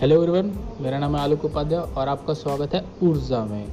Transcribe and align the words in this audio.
Hello 0.00 0.16
everyone 0.16 0.46
मेरा 0.80 0.98
नाम 0.98 1.16
है 1.16 1.22
आलोक 1.22 1.44
उपाध्याय 1.44 1.80
और 1.80 2.08
आपका 2.08 2.34
स्वागत 2.34 2.74
है 2.74 2.82
ऊर्जा 3.02 3.44
में। 3.44 3.66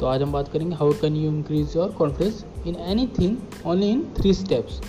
तो 0.00 0.06
आज 0.06 0.22
हम 0.22 0.32
बात 0.32 0.48
करेंगे 0.48 0.74
how 0.74 0.92
can 1.00 1.16
you 1.16 1.30
increase 1.30 1.76
your 1.76 1.88
confidence 1.90 2.44
in 2.66 2.76
any 2.90 3.06
thing 3.18 3.66
only 3.66 3.88
in 3.90 4.04
three 4.18 4.34
steps 4.34 4.80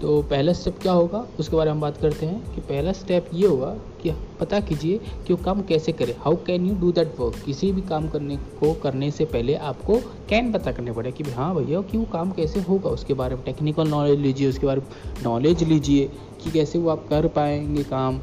तो 0.00 0.20
पहला 0.22 0.52
स्टेप 0.52 0.78
क्या 0.82 0.92
होगा? 0.92 1.24
उसके 1.40 1.56
बारे 1.56 1.70
में 1.70 1.74
हम 1.74 1.80
बात 1.80 1.96
करते 1.96 2.26
हैं 2.26 2.54
कि 2.54 2.60
पहला 2.60 2.92
स्टेप 2.92 3.28
ये 3.34 3.46
होगा 3.46 3.70
कि 4.02 4.14
पता 4.40 4.60
कीजिए 4.60 4.98
कि 5.26 5.32
वो 5.32 5.42
काम 5.44 5.62
कैसे 5.62 5.92
करें। 5.92 6.14
How 6.18 6.36
can 6.46 6.66
you 6.66 6.74
do 6.80 6.92
that 6.92 7.14
work 7.20 7.40
किसी 7.46 7.72
भी 7.72 7.82
काम 7.82 8.08
करने 8.08 8.36
को 8.60 8.74
करने 8.82 9.10
से 9.10 9.24
पहले 9.26 9.54
आपको 9.70 10.00
कैन 10.30 10.52
पता 10.52 10.72
करने 10.72 10.92
पड़े 10.92 11.12
कि 11.12 11.30
हाँ 11.30 11.54
भैया, 11.54 11.80
कि 11.80 11.98
वो 11.98 12.04
काम 12.12 12.32
कैसे 12.32 12.60
होगा। 12.60 12.90
उसके 12.90 13.14
बारे 13.14 13.34
में 13.34 13.44
टेक्निकल 13.44 13.88
नॉलेज 13.88 14.18
लीजिए, 14.18 14.48
उसके 14.48 14.66
बारे 14.66 14.80
में 14.80 15.22
नॉलेज 15.24 15.62
लीजिए 15.64 16.10
कि 16.42 16.50
कैसे 16.50 16.78
वो 16.78 16.90
आप 16.90 17.06
कर 17.08 17.28
पाएँगे 17.30 17.84
काम, 17.84 18.20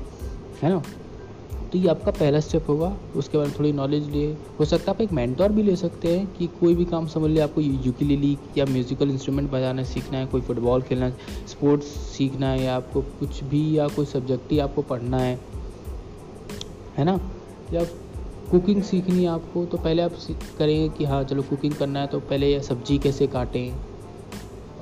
है 0.61 0.69
ना? 0.69 0.83
तो 1.71 1.77
ये 1.77 1.87
आपका 1.87 2.11
पहला 2.11 2.39
स्टेप 2.39 2.69
होगा। 2.69 2.97
उसके 3.15 3.37
बाद 3.37 3.53
थोड़ी 3.59 3.71
नॉलेज 3.73 4.09
लिए। 4.09 4.37
हो 4.59 4.65
सकता 4.65 4.91
है 4.91 4.95
आप 4.95 5.01
एक 5.01 5.11
मेंटोर 5.11 5.49
भी 5.49 5.63
ले 5.63 5.75
सकते 5.75 6.17
हैं 6.17 6.27
कि 6.33 6.47
कोई 6.47 6.75
भी 6.75 6.85
काम 6.85 7.07
समझ 7.07 7.31
लिया 7.31 7.43
आपको 7.43 7.61
यूकिलेली 7.61 8.37
या 8.57 8.65
म्यूज़िकल 8.65 9.09
इंस्ट्रूमेंट 9.09 9.51
बजाना 9.51 9.83
सीखना 9.83 10.17
है, 10.17 10.25
कोई 10.25 10.41
फुटबॉल 10.41 10.81
खेलना 10.81 11.09
स्पोर्ट्स 11.47 11.87
सीखना 11.87 12.49
है, 12.49 12.63
या 12.63 12.75
आपको 12.75 13.01
कुछ 13.01 13.43
भी 13.43 13.77
या 13.77 13.87
कोई 13.87 14.05
सब्जेक्ट 14.05 14.51
ही 14.51 14.59
आपको 14.59 14.81
पढ़ना 14.81 15.17
है। 15.17 15.39
है 16.97 17.03
ना? 17.03 17.19
या 17.73 17.83
कुकिंग 18.51 18.83
सीखनी 18.83 19.23
है 19.23 19.29
आपको 19.29 19.65
तो 19.65 19.77
पहले 19.77 20.01
आप 20.01 20.11
करेंगे 20.57 20.89
कि 20.89 21.05
हाँ 21.05 21.23
चलो 21.23 21.41
कुकिंग 21.41 21.73
करना 21.73 21.99
है 21.99 22.07
तो 22.07 22.19
पहले 22.19 22.59
सब्ज़ी 22.61 22.97
कैसे 22.97 23.27
काटें? 23.27 23.96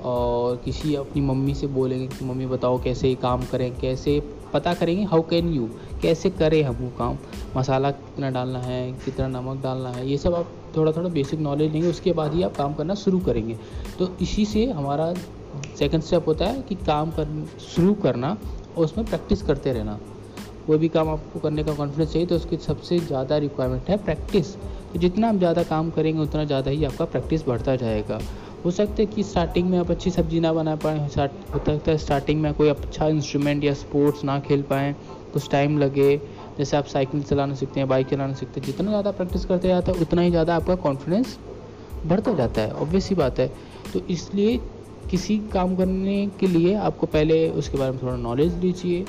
और 0.06 0.56
किसी 0.66 0.96
अपनी 0.96 1.22
मम्मी 1.24 1.54
से 1.56 1.68
बोलेंगे 1.70 2.08
कि 2.08 2.26
मम्मी 2.26 2.46
बताओ 2.48 2.82
कैसे 2.84 3.14
काम 3.22 3.46
करें, 3.52 3.72
कैसे 3.80 4.20
पता 4.54 4.74
करेंगे 4.74 5.04
हाउ 5.04 5.22
कैन 5.30 5.54
यू 5.54 5.68
कैसे 6.02 6.30
करें 6.32 6.62
हम 6.64 6.76
वो 6.76 6.90
काम, 6.98 7.18
मसाला 7.58 7.92
कितना 7.92 8.30
डालना 8.32 8.60
है, 8.60 8.92
कितना 9.06 9.28
नमक 9.30 9.62
डालना 9.64 9.90
है, 9.90 10.08
ये 10.10 10.18
सब 10.18 10.36
आप 10.36 10.52
थोड़ा 10.78 10.92
थोड़ा 10.92 11.10
बेसिक 11.10 11.40
नॉलेज 11.40 11.72
लेंगे, 11.74 11.90
उसके 11.90 12.14
बाद 12.14 12.34
ही 12.34 12.44
आप 12.44 12.56
काम 12.58 12.74
करना 12.74 12.96
शुरू 12.96 13.20
करेंगे। 13.20 13.58
तो 14.00 14.10
इसी 14.22 14.46
से 14.46 14.66
हमारा 14.72 15.14
सेकंड 15.80 16.02
स्टेप 16.04 16.28
होता 16.28 16.46
है 16.46 16.62
कि 16.62 16.76
काम 16.78 17.12
कर, 17.12 17.28
शुरू 17.66 17.94
करना 18.04 18.38
और 18.78 18.84
उसमें 18.86 19.06
प्रैक्टिस 19.08 19.42
करते 19.42 19.74
रहना। 19.74 20.00
कोई 20.68 20.78
भी 20.78 20.88
काम 20.90 21.10
आपको 21.10 21.40
करने 21.40 21.64
का 21.64 21.74
कॉन्फिडेंस 21.74 22.12
चाहिए 22.12 22.28
तो 22.28 22.36
उसकी 22.36 22.58
सबसे 22.60 22.98
ज़्यादा 23.00 23.38
रिक्वायरमेंट 23.38 23.90
है 23.90 23.98
प्रैक्टिस 24.06 24.56
तो 24.56 25.00
जितना 25.00 25.30
आप 25.30 25.36
ज़्यादा 25.36 25.64
काम 25.66 25.90
करेंगे, 25.90 26.22
उतना 26.22 26.44
ज़्यादा 26.46 26.72
ही 26.72 26.84
आपका 26.86 27.06
प्रैक्टिस 27.06 27.48
बढ़ता 27.48 27.76
जाएगा। 27.76 28.20
हो 28.66 28.72
सकता 28.72 28.96
है 29.00 29.06
कि 29.06 29.24
स्टार्टिंग 29.24 29.70
में 29.70 29.78
आप 29.78 29.92
अच्छी 29.92 30.12
सब्ज़ी 30.12 30.40
ना 30.40 30.52
बना 30.54 30.76
पाएँ 30.76 31.00
हो 31.00 31.08
सकता 31.08 31.92
है 31.92 31.98
स्टार्टिंग 31.98 32.42
में 32.42 32.54
कोई 32.54 32.70
अच्छा 32.70 33.08
इंस्ट्रूमेंट 33.08 33.64
या 33.64 33.74
स्पोर्ट्स 33.74 34.24
ना 34.24 34.40
खेल 34.40 34.62
पाएँ, 34.70 34.94
कुछ 35.34 35.50
टाइम 35.52 35.78
लगे, 35.80 36.16
जैसे 36.58 36.78
आप 36.78 36.86
साइकिल 36.86 37.22
चलाना 37.24 37.56
सीखते 37.56 37.80
हैं 37.80 37.88
बाइक 37.90 38.08
चलाना 38.08 38.34
सीखते 38.34 38.60
हैं, 38.60 38.66
जितना 38.68 38.90
ज़्यादा 38.90 39.12
प्रैक्टिस 39.12 39.46
करते 39.46 39.68
जाते 39.68 39.92
हैं, 39.92 40.02
उतना 40.02 40.22
ही 40.22 40.30
ज़्यादा 40.30 40.56
आपका 40.56 40.76
कॉन्फिडेंस 40.78 41.38
बढ़ता 42.06 42.34
जाता 42.34 42.62
है 42.62 42.72
ऑब्वियस 42.74 43.10
ही 43.10 43.16
बात 43.16 43.40
है। 43.40 43.48
तो 43.94 44.00
इसलिए 44.10 44.58
किसी 45.12 45.38
काम 45.54 45.76
करने 45.76 46.26
के 46.40 46.48
लिए 46.48 46.74
आपको 46.76 47.08
पहले 47.08 47.48
उसके 47.52 47.78
बारे 47.78 47.92
में 47.92 48.02
थोड़ा 48.02 48.16
नॉलेज 48.18 48.56
लीजिए, 48.60 49.06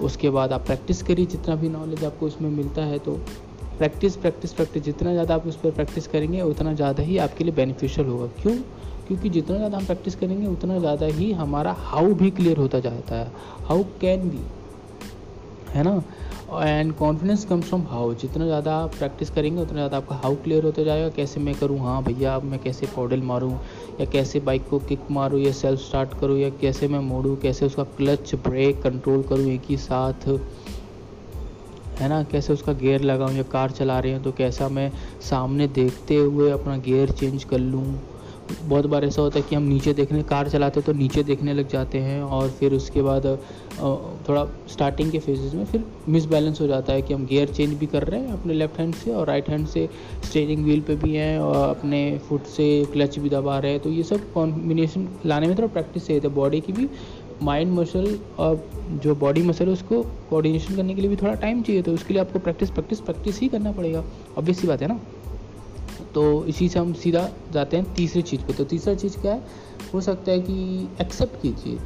उसके 0.00 0.30
बाद 0.30 0.52
आप 0.52 0.66
प्रैक्टिस 0.66 1.02
करिए, 1.02 1.26
जितना 1.26 1.54
भी 1.56 1.68
नॉलेज 1.68 2.04
आपको 2.04 2.26
उसमें 2.26 2.50
मिलता 2.50 2.84
है 2.84 2.98
तो 2.98 3.18
प्रैक्टिस 3.78 4.16
प्रैक्टिस 4.16 4.52
प्रैक्टिस, 4.52 4.82
जितना 4.82 5.12
ज़्यादा 5.12 5.34
आप 5.34 5.46
उस 5.46 5.56
पर 5.56 5.70
प्रैक्टिस 5.70 6.06
करेंगे, 6.06 6.40
उतना 6.42 6.72
ज़्यादा 6.74 7.02
ही 7.02 7.18
आपके 7.18 7.44
लिए 7.44 7.54
बेनिफिशियल 7.54 8.08
होगा। 8.08 8.26
क्यों? 8.42 8.56
क्योंकि 9.06 9.28
जितना 9.28 9.56
ज़्यादा 9.56 9.78
हम 9.78 9.86
प्रैक्टिस 9.86 10.14
करेंगे, 10.14 10.46
उतना 10.46 10.78
ज़्यादा 10.78 11.06
ही 11.06 11.32
हमारा 11.32 11.72
हाउ 11.80 12.12
भी 12.14 12.30
क्लियर 12.30 12.58
होता 12.58 12.78
जाता 12.80 13.16
है। 13.16 13.30
हाउ 13.64 13.82
कैन 14.00 14.28
बी, 14.30 14.40
है 15.74 15.82
ना? 15.82 16.02
And 16.54 16.92
confidence 16.94 17.44
comes 17.44 17.68
from 17.68 17.82
how. 17.82 18.14
जितना 18.14 18.44
ज़्यादा 18.44 18.74
आप 18.76 18.94
प्रैक्टिस 18.94 19.30
करेंगे, 19.30 19.60
उतना 19.62 19.74
ज़्यादा 19.74 19.96
आपका 19.96 20.16
हाउ 20.16 20.34
क्लियर 20.34 20.64
होता 20.64 20.82
जाएगा। 20.82 21.08
कैसे 21.08 21.40
मैं 21.40 21.54
करूँ? 21.54 21.78
हाँ 21.78 22.02
भैया, 22.04 22.34
अब 22.36 22.44
मैं 22.44 22.60
कैसे 22.62 22.86
पॉडल 22.86 23.22
मारूँ? 23.22 23.52
या 24.00 24.06
कैसे 24.06 24.40
बाइक 24.40 24.68
को 24.68 24.78
किक 24.78 25.10
मारूँ? 25.10 25.40
या 25.40 25.52
सेल्फ 25.52 25.80
स्टार्ट 25.80 26.18
करूँ? 26.20 26.38
या 26.38 26.50
कैसे 26.60 26.88
मैं 26.88 27.00
मोड़ूँ? 27.00 27.36
कैसे 27.36 27.66
उसका 27.66 27.84
क्लच 27.96 28.34
ब्रेक 28.34 28.82
कंट्रोल 28.82 29.22
करूँ 29.22 29.46
एक 29.46 29.62
ही 29.68 29.76
साथ? 29.76 30.28
है 32.00 32.08
ना? 32.08 32.22
कैसे 32.22 32.52
उसका 32.52 32.72
गियर 32.74 33.02
लगाऊँ 33.02 33.34
या 33.34 33.42
कार 33.52 33.70
चला 33.72 33.98
रहे 33.98 34.12
हैं 34.12 34.22
तो 34.22 34.32
कैसा 34.32 34.68
मैं 34.70 34.90
सामने 35.22 35.68
देखते 35.74 36.16
हुए 36.16 36.50
अपना 36.50 36.76
गियर 36.78 37.10
चेंज 37.12 37.44
कर 37.44 37.58
लूँ? 37.58 37.84
बहुत 38.62 38.86
बार 38.86 39.04
ऐसा 39.04 39.22
होता 39.22 39.38
है 39.38 39.44
कि 39.48 39.54
हम 39.56 39.62
नीचे 39.62 39.92
देखने, 39.94 40.22
कार 40.22 40.48
चलाते 40.48 40.80
तो 40.80 40.92
नीचे 40.92 41.22
देखने 41.22 41.52
लग 41.54 41.68
जाते 41.68 41.98
हैं 41.98 42.22
और 42.22 42.48
फिर 42.50 42.72
उसके 42.74 43.02
बाद 43.02 43.26
थोड़ा 44.28 44.44
स्टार्टिंग 44.72 45.10
के 45.12 45.18
फेजेस 45.18 45.54
में 45.54 45.64
फिर 45.64 45.84
मिसबैलेंस 46.08 46.60
हो 46.60 46.66
जाता 46.66 46.92
है 46.92 47.02
कि 47.02 47.14
हम 47.14 47.24
गियर 47.26 47.48
चेंज 47.48 47.72
भी 47.74 47.86
कर 47.86 48.04
रहे 48.04 48.20
हैं 48.20 48.32
अपने 48.32 48.54
लेफ़्ट 48.54 48.78
हैंड 48.78 48.94
से 48.94 49.10
और 49.10 49.26
राइट 49.26 49.48
हैंड 49.48 49.66
से 49.66 49.88
स्टेयरिंग 50.24 50.64
व्हील 50.64 50.80
पे 50.80 50.96
भी 50.96 51.14
हैं 51.14 51.38
और 51.38 51.68
अपने 51.68 52.20
फुट 52.28 52.44
से 52.46 52.68
क्लच 52.92 53.18
भी 53.18 53.28
दबा 53.30 53.58
रहे 53.58 53.72
हैं। 53.72 53.80
तो 53.80 53.90
ये 53.90 54.02
सब 54.02 54.32
कॉम्बिनेशन 54.32 55.08
लाने 55.26 55.46
में 55.46 55.56
थोड़ा 55.56 55.68
प्रैक्टिस 55.68 56.06
चाहिए 56.06 56.28
बॉडी 56.30 56.60
की 56.60 56.72
भी। 56.72 56.88
माइंड 57.42 57.72
मसल 57.72 58.18
और 58.38 58.70
जो 58.90 59.14
बॉडी 59.14 59.42
मसल 59.42 59.66
है, 59.66 59.72
उसको 59.72 60.02
कोऑर्डिनेशन 60.02 60.76
करने 60.76 60.94
के 60.94 61.00
लिए 61.00 61.10
भी 61.10 61.16
थोड़ा 61.16 61.34
टाइम 61.34 61.62
चाहिए 61.62 61.82
तो 61.82 61.92
उसके 61.92 62.14
लिए 62.14 62.22
आपको 62.22 62.38
प्रैक्टिस 62.38 62.70
प्रैक्टिस 62.70 63.00
प्रैक्टिस 63.00 63.40
ही 63.40 63.48
करना 63.48 63.72
पड़ेगा। 63.72 64.04
ऑब्वियस 64.38 64.58
सी 64.58 64.66
बात 64.66 64.82
है 64.82 64.88
ना? 64.88 65.00
तो 66.14 66.44
इसी 66.44 66.68
से 66.68 66.78
हम 66.78 66.92
सीधा 66.92 67.30
जाते 67.52 67.76
हैं 67.76 67.94
तीसरी 67.94 68.22
चीज़ 68.22 68.40
पे। 68.40 68.52
तो 68.52 68.64
तीसरा 68.64 68.94
चीज़ 68.94 69.18
क्या 69.18 69.34
है? 69.34 69.42
हो 69.94 70.00
सकता 70.00 70.32
है 70.32 70.40
कि 70.40 70.88
एक्सेप्ट 71.00 71.42
कीजिए। 71.42 71.78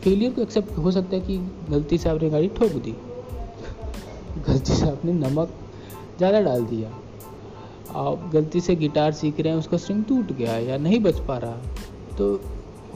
फेलियर 0.00 0.32
को 0.32 0.42
एक्सेप्ट 0.42 0.78
हो 0.78 0.90
सकता 0.90 1.16
है 1.16 1.20
कि 1.20 1.38
गलती 1.70 1.98
से 1.98 2.08
आपने 2.08 2.30
गाड़ी 2.30 2.48
ठोक 2.48 2.72
दी। 2.72 2.90
गलती 4.48 4.72
से 4.72 4.90
आपने 4.90 5.12
नमक 5.12 5.54
ज़्यादा 6.18 6.40
डाल 6.40 6.64
दिया। 6.64 6.90
आप 7.94 8.30
गलती 8.32 8.60
से 8.60 8.76
गिटार 8.76 9.12
सीख 9.12 9.40
रहे 9.40 9.52
हैं, 9.52 9.58
उसका 9.58 9.76
स्ट्रिंग 9.76 10.04
टूट 10.04 10.32
गया 10.32 10.58
या 10.58 10.76
नहीं 10.78 11.00
बच 11.00 11.20
पा 11.20 11.38
रहा। 11.38 11.56
तो 12.18 12.40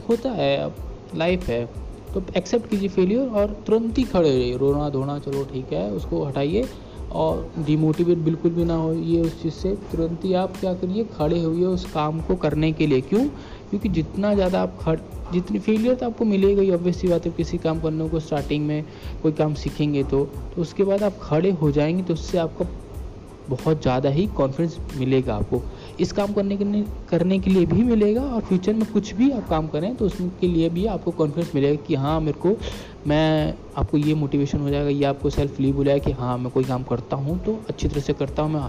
होता 0.09 0.31
है, 0.31 0.57
अब 0.57 0.75
लाइफ 1.15 1.49
है। 1.49 1.90
तो 2.15 2.23
एक्सेप्ट 2.37 2.69
कीजिए 2.71 2.89
फेलियर 2.89 3.29
और 3.31 3.57
तुरंत 3.67 3.99
ही 3.99 4.05
खड़े 4.05 4.29
रहिए। 4.29 4.57
रोना 4.57 4.89
धोना, 4.91 5.19
चलो 5.19 5.45
ठीक 5.45 5.73
है, 5.73 5.91
उसको 5.93 6.25
हटाइए 6.25 6.65
और 7.13 7.51
डिमोटिवेट 7.59 8.19
बिल्कुल 8.19 8.51
भी 8.51 8.65
ना 8.65 8.75
हो 8.75 8.93
ये 8.93 9.21
उस 9.21 9.43
चीज़ 9.43 9.55
से। 9.55 9.75
तुरंत 9.93 10.25
ही 10.25 10.33
आप 10.35 10.57
क्या 10.57 10.75
करिए, 10.75 11.05
खड़े 11.15 11.43
हुए 11.43 11.65
उस 11.67 11.85
काम 11.93 12.21
को 12.21 12.37
करने 12.37 12.73
के 12.73 12.87
लिए। 12.87 13.01
क्यों? 13.01 13.25
क्योंकि 13.71 13.89
जितना 13.89 14.35
ज़्यादा 14.35 14.63
आप 14.63 14.79
खड़, 14.81 14.99
जितनी 15.33 15.59
फेलियर 15.59 15.95
तो 15.95 16.07
आपको 16.07 16.25
मिलेगा 16.25 16.63
ही 16.63 16.71
ऑब्वियसली 16.71 17.11
बात 17.11 17.27
है 17.27 17.33
किसी 17.33 17.59
काम 17.59 17.81
करने 17.81 18.09
को 18.09 18.21
स्टार्टिंग 18.21 18.67
में 18.67 18.85
कोई 19.23 19.33
काम 19.33 19.55
सीखेंगे 19.55 20.03
तो। 20.05 20.25
तो 20.55 20.63
उसके 20.63 20.85
बाद 20.85 21.03
आप 21.03 21.19
खड़े 21.23 21.51
हो 21.53 21.71
जाएँगे 21.71 22.03
तो 22.03 22.15
उससे 22.15 22.39
आपका 22.39 22.67
बहुत 23.49 23.83
ज़्यादा 23.83 24.09
ही 24.09 24.27
कॉन्फिडेंस 24.37 24.79
मिलेगा 24.97 25.35
आपको। 25.35 25.63
इस 26.01 26.13
काम 26.13 26.33
करने 26.33 26.57
के 26.57 26.65
लिए 26.65 26.85
करने 27.11 27.39
के 27.39 27.51
लिए 27.51 27.67
भी 27.67 27.83
मिलेगा 27.83 28.23
और 28.25 28.41
फ्यूचर 28.43 28.75
में 28.75 28.85
कुछ 28.93 29.13
भी 29.15 29.31
आप 29.31 29.49
काम 29.49 29.67
करें 29.69 29.95
तो 29.97 30.07
उसके 30.07 30.49
लिए 30.49 30.69
भी 30.69 30.87
आपको 30.87 31.11
कॉन्फिडेंस 31.11 31.55
मिलेगा 31.55 31.83
कि 31.87 31.95
हाँ 31.95 32.21
मेरे 32.21 32.41
को 32.41 32.57
मैं 33.07 33.55
आपको 33.77 33.97
ये 33.97 34.15
मोटिवेशन 34.15 34.59
हो 34.61 34.71
जाएगा, 34.71 34.89
ये 34.89 35.05
आपको 35.05 35.31
सेल्फ 35.31 35.61
लीव 35.61 35.77
हो 35.77 35.85
जाएगा 35.85 36.05
कि 36.05 36.13
हाँ 36.13 36.37
मैं 36.39 36.51
कोई 36.53 36.65
काम 36.65 36.83
करता 36.85 37.17
हूँ 37.17 37.39
तो 37.45 37.59
अच्छी 37.69 37.89
तरह 37.89 38.01
से 38.01 38.13
करता 38.13 38.43
हूँ, 38.43 38.53
मैं 38.53 38.61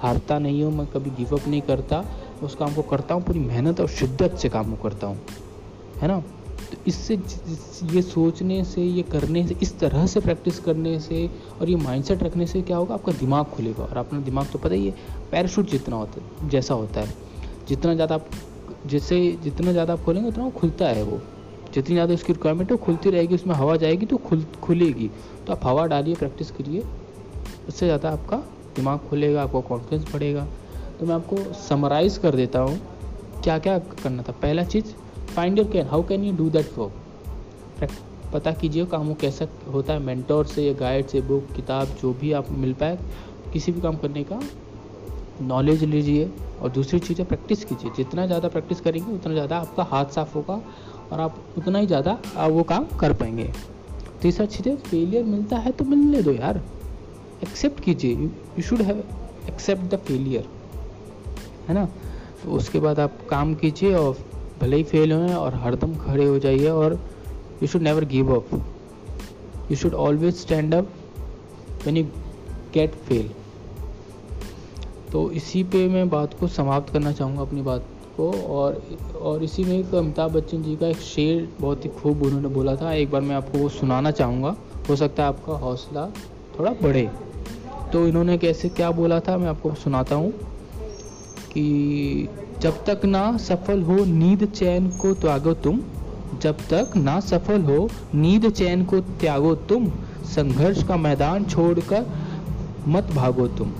हारता 0.00 0.38
नहीं 0.38 0.62
हूँ, 0.64 0.72
मैं 0.72 0.86
कभी 0.86 1.10
गिवअप 1.16 1.48
नहीं 1.48 1.60
करता 1.62 2.04
उस 2.42 2.54
काम 2.54 2.74
को 2.74 2.82
करता 2.82 3.14
हूँ, 3.14 3.22
पूरी 3.22 3.40
मेहनत 3.40 3.80
और 3.80 3.88
शिद्दत 3.90 4.36
से 4.38 4.48
काम 4.48 4.74
को 4.74 4.82
करता 4.82 5.06
हूँ। 5.06 5.18
है 6.00 6.08
ना? 6.08 6.22
तो 6.62 6.76
इससे 6.86 7.14
ये 7.92 8.02
सोचने 8.02 8.62
से, 8.64 8.82
ये 8.82 9.02
करने 9.02 9.46
से, 9.46 9.56
इस 9.62 9.78
तरह 9.78 10.06
से 10.06 10.20
प्रैक्टिस 10.20 10.58
करने 10.58 10.98
से 11.00 11.28
और 11.60 11.70
ये 11.70 11.76
माइंडसेट 11.78 12.22
रखने 12.22 12.46
से 12.46 12.62
क्या 12.62 12.76
होगा? 12.76 12.94
आपका 12.94 13.12
दिमाग 13.12 13.44
खुलेगा। 13.46 13.84
और 13.84 13.96
अपना 13.96 14.20
दिमाग 14.20 14.46
तो 14.52 14.58
पता 14.58 14.74
ही 14.74 14.86
है 14.86 14.94
पैराशूट 15.30 15.70
जितना 15.70 15.96
होता 15.96 16.20
है, 16.20 16.48
जैसा 16.48 16.74
होता 16.74 17.00
है। 17.00 17.14
जितना 17.68 17.94
ज़्यादा 17.94 18.14
आप, 18.14 18.26
जैसे 18.86 19.20
जितना 19.44 19.72
ज़्यादा 19.72 19.92
आप 19.92 20.02
खोलेंगे, 20.04 20.28
उतना 20.28 20.48
खुलता 20.50 20.88
है 20.88 21.02
वो। 21.02 21.20
जितनी 21.74 21.94
ज़्यादा 21.94 22.14
उसकी 22.14 22.32
रिक्वायरमेंट 22.32 22.70
है 22.72 22.76
खुलती 22.78 23.10
रहेगी। 23.10 23.34
उसमें 23.34 23.54
हवा 23.54 23.76
जाएगी 23.76 24.06
तो 24.06 24.16
खुल, 24.18 24.44
खुलेगी। 24.62 25.10
तो 25.46 25.52
आप 25.52 25.66
हवा 25.66 25.86
डालिए 25.86 26.14
प्रैक्टिस 26.14 26.50
करिए। 26.50 26.82
उससे 27.68 27.86
ज़्यादा 27.86 28.10
आपका 28.10 28.36
दिमाग 28.76 28.98
खुलेगा, 29.10 29.42
आपका 29.42 29.60
कॉन्फिडेंस 29.60 30.12
बढ़ेगा। 30.12 30.46
तो 31.00 31.06
मैं 31.06 31.14
आपको 31.14 31.36
समराइज़ 31.60 32.18
कर 32.20 32.34
देता 32.34 32.58
हूँ 32.58 32.80
क्या 33.44 33.58
क्या 33.58 33.78
करना 33.78 34.22
था। 34.22 34.32
पहला 34.32 34.64
चीज़ 34.64 34.92
find 35.32 35.58
your 35.58 35.68
can 35.72 35.86
how 35.86 36.02
can 36.02 36.24
you 36.24 36.32
do 36.36 36.48
that 36.50 36.78
work 36.78 37.90
पता 38.32 38.52
कीजिए 38.52 38.84
काम 38.86 39.08
वो 39.08 39.14
कैसा 39.20 39.46
होता 39.72 39.92
है। 39.92 39.98
मेंटोर 40.00 40.46
से 40.46 40.62
या 40.62 40.72
गाइड 40.74 41.06
से 41.06 41.20
बुक 41.22 41.52
किताब, 41.56 41.88
जो 42.02 42.12
भी 42.12 42.32
आप 42.32 42.50
मिल 42.52 42.72
पाए, 42.74 42.98
किसी 43.52 43.72
भी 43.72 43.80
काम 43.80 43.96
करने 43.96 44.22
का 44.24 44.40
नॉलेज 45.42 45.82
लीजिए 45.84 46.30
और 46.62 46.70
दूसरी 46.70 46.98
चीज़ 47.00 47.22
प्रैक्टिस 47.22 47.64
कीजिए। 47.64 47.90
जितना 47.96 48.26
ज़्यादा 48.26 48.48
प्रैक्टिस 48.48 48.80
करेंगे, 48.80 49.12
उतना 49.12 49.32
ज़्यादा 49.32 49.58
आपका 49.58 49.82
हाथ 49.90 50.14
साफ़ 50.14 50.34
होगा 50.34 50.60
और 51.12 51.20
आप 51.20 51.38
उतना 51.58 51.78
ही 51.78 51.86
ज़्यादा 51.86 52.18
वो 52.38 52.62
काम 52.64 52.86
कर 53.00 53.12
पाएँगे। 53.12 53.50
तीसरा 54.22 54.46
चीज़ 54.46 54.68
फेलियर 54.80 55.24
मिलता 55.24 55.56
है 55.58 55.72
तो 55.72 55.84
मिलने 55.84 56.22
दो 56.22 56.32
यार। 56.32 56.62
एक्सेप्ट 57.42 57.84
कीजिए। 57.84 58.14
You 58.14 58.62
should 58.62 58.82
have 58.82 59.02
accept 59.48 59.94
the 59.94 59.98
failure 59.98 60.48
है 61.68 61.74
ना? 61.74 61.84
तो 62.44 62.50
उसके 62.50 62.80
बाद 62.80 63.00
आप 63.00 63.18
काम 63.30 63.54
कीजिए 63.54 63.94
और 63.94 64.16
भले 64.62 64.76
ही 64.76 64.82
फेल 64.84 65.12
हों 65.12 65.34
और 65.34 65.54
हरदम 65.54 65.94
खड़े 65.96 66.24
हो 66.24 66.38
जाइए 66.38 66.68
और 66.68 66.98
you 67.62 67.68
should 67.68 67.82
never 67.82 68.04
give 68.04 68.34
up 68.36 68.48
you 69.70 69.76
should 69.76 69.94
always 69.94 70.34
stand 70.34 70.74
up 70.74 70.88
when 71.82 71.96
you 71.96 72.04
get 72.74 72.94
fail 73.06 73.30
तो 75.12 75.30
इसी 75.30 75.62
पे 75.64 75.86
मैं 75.88 76.08
बात 76.10 76.38
को 76.40 76.48
समाप्त 76.48 76.92
करना 76.92 77.12
चाहूँगा 77.12 77.42
अपनी 77.42 77.62
बात 77.62 77.86
को 78.16 78.30
और 78.56 78.80
और 79.22 79.42
इसी 79.44 79.64
में 79.64 79.78
एक 79.78 79.94
अमिताभ 79.94 80.32
बच्चन 80.32 80.62
जी 80.62 80.76
का 80.76 80.86
एक 80.86 81.00
शेर 81.00 81.48
बहुत 81.60 81.84
ही 81.84 81.90
खूब 81.90 82.22
उन्होंने 82.22 82.48
बोला 82.48 82.76
था। 82.76 82.92
एक 82.92 83.10
बार 83.10 83.20
मैं 83.20 83.36
आपको 83.36 83.58
वो 83.58 83.68
सुनाना 83.68 84.10
चाहूँगा। 84.10 84.54
हो 84.88 84.96
सकता 84.96 85.22
है 85.22 85.28
आपका 85.28 85.52
हौसला 85.52 86.06
थोड़ा 86.58 86.70
बढ़े। 86.82 87.08
तो 87.92 88.06
इन्होंने 88.08 88.38
कैसे 88.38 88.68
क्या 88.68 88.90
बोला 88.90 89.20
था 89.20 89.36
मैं 89.38 89.48
आपको 89.48 89.74
सुनाता 89.74 90.14
हूँ। 90.14 90.32
कि 91.52 92.28
जब 92.60 92.84
तक 92.84 93.04
ना 93.04 93.36
सफल 93.36 93.82
हो 93.82 94.04
नींद 94.04 94.44
चैन 94.44 94.90
को 94.90 95.14
त्यागो 95.14 95.54
तुम, 95.54 95.82
जब 96.40 96.56
तक 96.56 96.90
ना 96.96 97.20
सफल 97.20 97.62
हो 97.62 97.90
नींद 98.14 98.50
चैन 98.50 98.84
को 98.84 99.00
त्यागो 99.00 99.54
तुम, 99.54 99.92
संघर्ष 100.24 100.82
का 100.82 100.96
मैदान 100.96 101.44
छोड़कर 101.44 102.06
मत 102.88 103.04
भागो 103.04 103.48
तुम। 103.48 103.72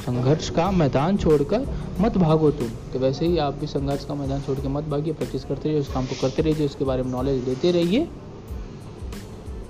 संघर्ष 0.00 0.50
का 0.50 0.70
मैदान 0.70 1.16
छोड़कर 1.16 1.66
मत 2.00 2.16
भागो 2.16 2.50
तुम। 2.50 2.68
तो 2.92 2.98
वैसे 2.98 3.26
ही 3.26 3.38
आप 3.38 3.54
भी 3.54 3.66
संघर्ष 3.66 4.04
का 4.04 4.14
मैदान 4.14 4.40
छोड़ 4.40 4.60
के 4.60 4.68
मत 4.68 4.84
भागिए, 4.84 5.12
प्रैक्टिस 5.12 5.44
करते 5.44 5.68
रहिए, 5.68 5.80
उस 5.80 5.92
काम 5.92 6.06
को 6.06 6.14
करते 6.20 6.42
रहिए 6.42 6.66
उसके 6.66 6.84
बारे 6.84 7.02
में 7.02 7.10
नॉलेज 7.10 7.48
लेते 7.48 7.70
रहिए। 7.70 8.08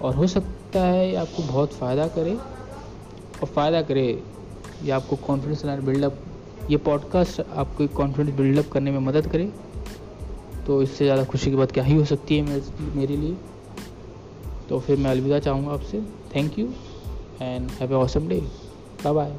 और 0.03 0.15
हो 0.15 0.27
सकता 0.27 0.81
है 0.81 1.17
आपको 1.17 1.43
बहुत 1.43 1.73
फ़ायदा 1.73 2.07
करे। 2.07 2.33
और 2.33 3.47
फ़ायदा 3.47 3.83
करे 3.83 4.23
ये 4.85 4.91
आपको 4.91 5.17
कॉन्फिडेंस 5.17 5.65
बिल्डअप 5.65 6.19
ये 6.71 6.77
पॉडकास्ट 6.77 7.41
आपको 7.41 7.87
कॉन्फिडेंस 7.97 8.37
बिल्डअप 8.37 8.69
करने 8.73 8.91
में 8.91 8.99
मदद 8.99 9.27
करे। 9.27 9.51
तो 10.67 10.81
इससे 10.83 11.05
ज़्यादा 11.05 11.25
खुशी 11.25 11.51
की 11.51 11.57
बात 11.57 11.73
क्या 11.73 11.85
ही 11.85 11.97
हो 11.97 12.05
सकती 12.05 12.39
है 12.39 12.61
मेरे 12.97 13.17
लिए। 13.17 13.37
तो 14.69 14.79
फिर 14.81 14.99
मैं 14.99 15.11
अलविदा 15.11 15.39
चाहूँगा 15.39 15.73
आपसे। 15.73 16.03
Thank 16.35 16.59
you 16.59 16.67
and 17.43 17.71
have 17.71 17.93
a 17.93 17.97
awesome 17.97 18.29
day 18.29 18.41
bye 19.05 19.13
bye 19.13 19.37